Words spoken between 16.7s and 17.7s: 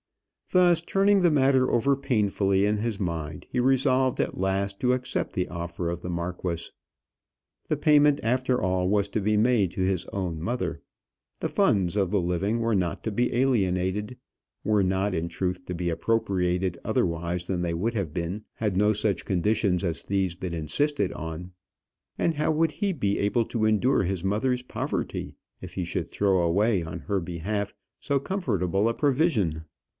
otherwise than